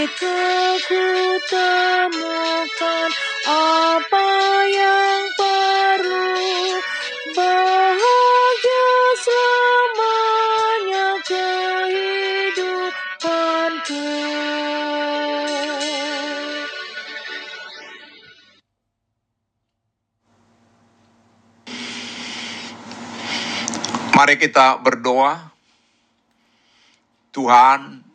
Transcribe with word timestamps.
Jika 0.00 0.80
ku 0.88 1.04
temukan 1.52 3.10
apa 3.44 4.28
yang 4.72 5.24
perlu 5.36 6.80
Bahagia 7.36 8.96
selamanya 9.20 11.20
kehidupanku 11.20 14.08
Mari 24.16 24.40
kita 24.40 24.80
berdoa. 24.80 25.52
Tuhan, 27.36 28.09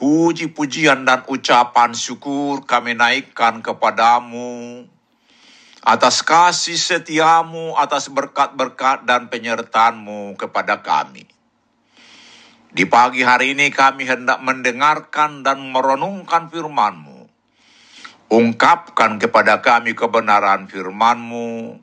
puji-pujian 0.00 1.04
dan 1.04 1.28
ucapan 1.28 1.92
syukur 1.92 2.64
kami 2.64 2.96
naikkan 2.96 3.60
kepadamu 3.60 4.88
atas 5.84 6.24
kasih 6.24 6.76
setiamu, 6.76 7.76
atas 7.76 8.08
berkat-berkat 8.08 9.04
dan 9.04 9.28
penyertaanmu 9.28 10.40
kepada 10.40 10.80
kami. 10.80 11.28
Di 12.70 12.88
pagi 12.88 13.20
hari 13.26 13.52
ini 13.52 13.68
kami 13.68 14.06
hendak 14.06 14.40
mendengarkan 14.40 15.44
dan 15.44 15.68
merenungkan 15.68 16.48
firman-Mu. 16.48 17.26
Ungkapkan 18.30 19.18
kepada 19.18 19.58
kami 19.58 19.98
kebenaran 19.98 20.70
firman-Mu, 20.70 21.82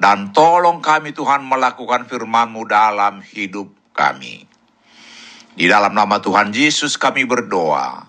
dan 0.00 0.32
tolong 0.32 0.80
kami 0.80 1.12
Tuhan 1.12 1.44
melakukan 1.44 2.08
firman-Mu 2.08 2.64
dalam 2.64 3.20
hidup 3.20 3.68
kami. 3.92 4.47
Di 5.58 5.66
dalam 5.66 5.90
nama 5.90 6.22
Tuhan 6.22 6.54
Yesus 6.54 6.94
kami 6.94 7.26
berdoa. 7.26 8.06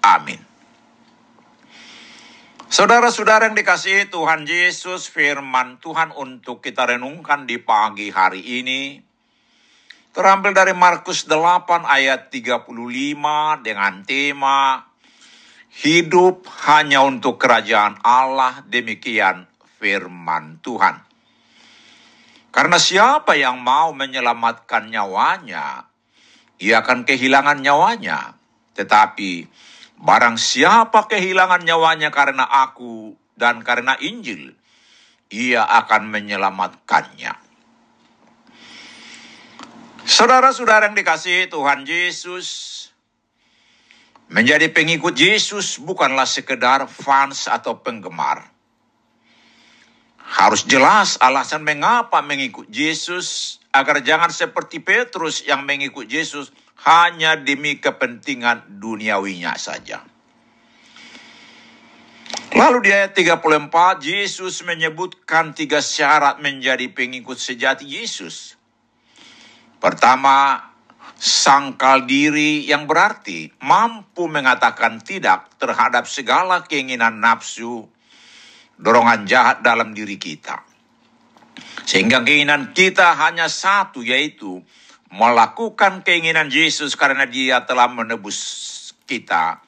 Amin. 0.00 0.40
Saudara-saudara 2.72 3.52
yang 3.52 3.54
dikasihi 3.54 4.08
Tuhan 4.08 4.48
Yesus, 4.48 5.12
firman 5.12 5.76
Tuhan 5.76 6.16
untuk 6.16 6.64
kita 6.64 6.88
renungkan 6.88 7.44
di 7.44 7.60
pagi 7.60 8.08
hari 8.08 8.40
ini 8.64 8.96
terambil 10.16 10.56
dari 10.56 10.72
Markus 10.72 11.28
8 11.28 11.84
ayat 11.84 12.32
35 12.32 12.72
dengan 13.60 14.00
tema 14.08 14.88
Hidup 15.76 16.48
hanya 16.64 17.04
untuk 17.04 17.36
kerajaan 17.36 18.00
Allah, 18.00 18.64
demikian 18.64 19.44
firman 19.76 20.64
Tuhan. 20.64 20.96
Karena 22.48 22.80
siapa 22.80 23.36
yang 23.36 23.60
mau 23.60 23.92
menyelamatkan 23.92 24.88
nyawanya, 24.88 25.84
ia 26.60 26.84
akan 26.84 27.04
kehilangan 27.04 27.60
nyawanya. 27.60 28.36
Tetapi 28.76 29.48
barang 30.00 30.36
siapa 30.36 31.08
kehilangan 31.08 31.64
nyawanya 31.64 32.12
karena 32.12 32.44
aku 32.44 33.16
dan 33.36 33.64
karena 33.64 33.96
Injil, 34.00 34.52
ia 35.32 35.64
akan 35.64 36.08
menyelamatkannya. 36.08 37.34
Saudara-saudara 40.06 40.86
yang 40.86 40.94
dikasihi 40.94 41.50
Tuhan 41.50 41.82
Yesus, 41.82 42.48
menjadi 44.30 44.70
pengikut 44.70 45.14
Yesus 45.18 45.82
bukanlah 45.82 46.26
sekedar 46.26 46.86
fans 46.86 47.50
atau 47.50 47.78
penggemar. 47.82 48.54
Harus 50.26 50.66
jelas 50.66 51.18
alasan 51.22 51.62
mengapa 51.62 52.18
mengikut 52.22 52.66
Yesus 52.70 53.58
agar 53.80 54.00
jangan 54.00 54.32
seperti 54.32 54.80
Petrus 54.82 55.44
yang 55.44 55.62
mengikut 55.62 56.08
Yesus 56.08 56.52
hanya 56.84 57.36
demi 57.40 57.80
kepentingan 57.80 58.80
duniawinya 58.80 59.56
saja. 59.56 60.04
Lalu 62.56 62.88
di 62.88 62.90
ayat 62.90 63.12
34, 63.14 64.02
Yesus 64.02 64.66
menyebutkan 64.66 65.54
tiga 65.54 65.78
syarat 65.78 66.42
menjadi 66.42 66.90
pengikut 66.90 67.38
sejati 67.38 67.86
Yesus. 67.86 68.58
Pertama, 69.78 70.58
sangkal 71.16 72.04
diri 72.04 72.66
yang 72.66 72.90
berarti 72.90 73.54
mampu 73.62 74.26
mengatakan 74.26 74.98
tidak 75.00 75.54
terhadap 75.56 76.04
segala 76.10 76.66
keinginan 76.66 77.22
nafsu, 77.22 77.86
dorongan 78.76 79.24
jahat 79.24 79.62
dalam 79.62 79.96
diri 79.96 80.20
kita. 80.20 80.65
Sehingga 81.86 82.26
keinginan 82.26 82.74
kita 82.74 83.14
hanya 83.14 83.46
satu 83.46 84.02
yaitu 84.02 84.58
melakukan 85.14 86.02
keinginan 86.02 86.50
Yesus 86.50 86.98
karena 86.98 87.30
dia 87.30 87.62
telah 87.62 87.86
menebus 87.86 88.38
kita. 89.06 89.62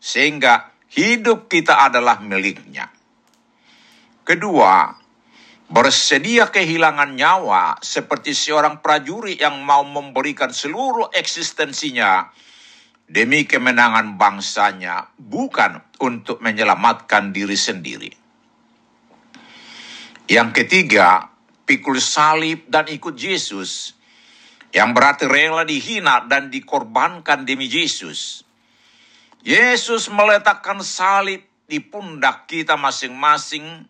Sehingga 0.00 0.72
hidup 0.96 1.52
kita 1.52 1.92
adalah 1.92 2.24
miliknya. 2.24 2.88
Kedua, 4.24 4.96
bersedia 5.68 6.48
kehilangan 6.48 7.16
nyawa 7.16 7.76
seperti 7.84 8.32
seorang 8.32 8.80
prajurit 8.80 9.36
yang 9.36 9.60
mau 9.60 9.84
memberikan 9.84 10.52
seluruh 10.52 11.12
eksistensinya 11.12 12.32
demi 13.08 13.44
kemenangan 13.44 14.16
bangsanya, 14.16 15.12
bukan 15.20 15.84
untuk 16.00 16.40
menyelamatkan 16.40 17.32
diri 17.32 17.58
sendiri. 17.60 18.12
Yang 20.32 20.48
ketiga, 20.64 21.31
pikul 21.64 21.98
salib 21.98 22.66
dan 22.68 22.88
ikut 22.90 23.14
Yesus. 23.14 23.94
Yang 24.72 24.90
berarti 24.96 25.24
rela 25.28 25.68
dihina 25.68 26.24
dan 26.24 26.48
dikorbankan 26.48 27.44
demi 27.44 27.68
Yesus. 27.68 28.40
Yesus 29.44 30.08
meletakkan 30.08 30.80
salib 30.80 31.44
di 31.68 31.82
pundak 31.82 32.48
kita 32.48 32.78
masing-masing 32.80 33.84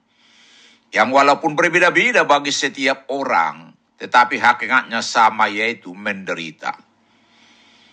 yang 0.93 1.09
walaupun 1.09 1.57
berbeda-beda 1.57 2.27
bagi 2.29 2.53
setiap 2.53 3.09
orang, 3.09 3.73
tetapi 3.97 4.37
hakikatnya 4.37 5.01
sama 5.01 5.49
yaitu 5.49 5.95
menderita. 5.97 6.77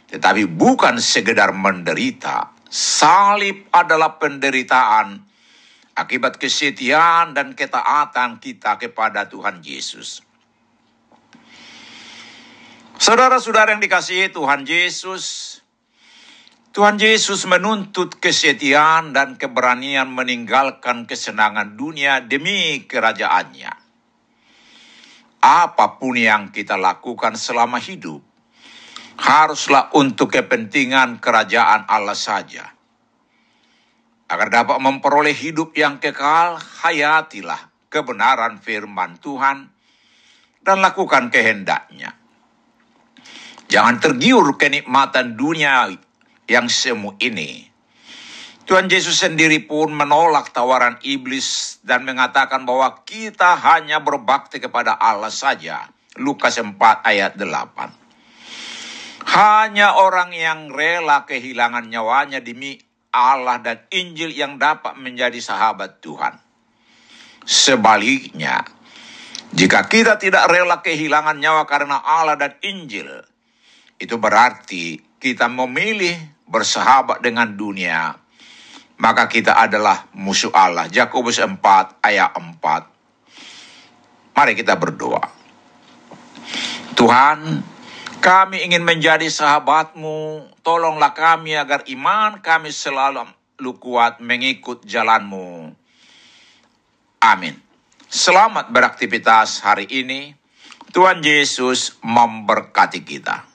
Tetapi 0.10 0.50
bukan 0.50 0.98
sekedar 0.98 1.54
menderita, 1.54 2.58
salib 2.68 3.70
adalah 3.70 4.18
penderitaan 4.18 5.29
akibat 6.00 6.40
kesetiaan 6.40 7.36
dan 7.36 7.52
ketaatan 7.54 8.40
kita 8.40 8.80
kepada 8.80 9.28
Tuhan 9.28 9.60
Yesus. 9.60 10.24
Saudara-saudara 13.00 13.76
yang 13.76 13.84
dikasihi 13.84 14.32
Tuhan 14.32 14.64
Yesus, 14.64 15.60
Tuhan 16.72 17.00
Yesus 17.00 17.44
menuntut 17.48 18.20
kesetiaan 18.20 19.12
dan 19.12 19.36
keberanian 19.36 20.08
meninggalkan 20.12 21.04
kesenangan 21.04 21.76
dunia 21.76 22.24
demi 22.24 22.88
kerajaannya 22.88 23.90
apa 25.40 25.96
pun 25.96 26.20
yang 26.20 26.52
kita 26.52 26.76
lakukan 26.76 27.40
selama 27.40 27.80
hidup 27.80 28.20
haruslah 29.20 29.92
untuk 29.96 30.32
kepentingan 30.32 31.20
kerajaan 31.20 31.88
Allah 31.88 32.16
saja. 32.16 32.72
Agar 34.30 34.54
dapat 34.54 34.78
memperoleh 34.78 35.34
hidup 35.34 35.74
yang 35.74 35.98
kekal, 35.98 36.62
hayatilah 36.62 37.90
kebenaran 37.90 38.62
firman 38.62 39.18
Tuhan 39.18 39.74
dan 40.62 40.78
lakukan 40.86 41.34
kehendaknya. 41.34 42.14
Jangan 43.70 43.98
tergiur 43.98 44.54
kenikmatan 44.58 45.34
dunia 45.34 45.90
yang 46.46 46.70
semu 46.70 47.18
ini 47.22 47.70
Tuhan 48.70 48.86
Yesus 48.86 49.26
sendiri 49.26 49.66
pun 49.66 49.90
menolak 49.90 50.54
tawaran 50.54 51.02
iblis 51.02 51.82
dan 51.82 52.06
mengatakan 52.06 52.70
bahwa 52.70 53.02
kita 53.02 53.58
hanya 53.58 53.98
berbakti 53.98 54.62
kepada 54.62 54.94
Allah 54.94 55.34
saja. 55.34 55.90
Lukas 56.22 56.62
4 56.62 56.78
ayat 57.02 57.34
8. 57.34 59.26
Hanya 59.26 59.98
orang 59.98 60.38
yang 60.38 60.70
rela 60.70 61.26
kehilangan 61.26 61.90
nyawanya 61.90 62.46
demi 62.46 62.78
Allah 63.10 63.58
dan 63.62 63.82
Injil 63.90 64.34
yang 64.34 64.62
dapat 64.62 64.98
menjadi 64.98 65.38
sahabat 65.42 66.02
Tuhan. 66.02 66.38
Sebaliknya, 67.46 68.62
jika 69.54 69.90
kita 69.90 70.22
tidak 70.22 70.50
rela 70.50 70.86
kehilangan 70.86 71.42
nyawa 71.42 71.66
karena 71.66 71.98
Allah 72.00 72.38
dan 72.38 72.54
Injil, 72.62 73.10
itu 73.98 74.16
berarti 74.22 75.02
kita 75.18 75.50
memilih 75.50 76.14
bersahabat 76.46 77.26
dengan 77.26 77.58
dunia 77.58 78.14
maka 79.00 79.32
kita 79.32 79.56
adalah 79.56 80.12
musuh 80.14 80.52
Allah. 80.52 80.92
Yakobus 80.92 81.40
4 81.40 82.04
ayat 82.04 82.36
4. 82.36 84.36
Mari 84.36 84.54
kita 84.56 84.76
berdoa. 84.76 85.24
Tuhan, 86.96 87.64
kami 88.20 88.62
ingin 88.68 88.86
menjadi 88.86 89.26
sahabatmu. 89.26 90.48
Tolonglah 90.62 91.16
kami 91.16 91.58
agar 91.58 91.88
iman 91.90 92.38
kami 92.44 92.70
selalu 92.70 93.26
kuat 93.80 94.22
mengikut 94.22 94.86
jalanmu. 94.86 95.74
Amin. 97.20 97.56
Selamat 98.08 98.72
beraktivitas 98.72 99.60
hari 99.64 99.90
ini. 99.90 100.36
Tuhan 100.90 101.20
Yesus 101.26 102.00
memberkati 102.06 103.04
kita. 103.04 103.49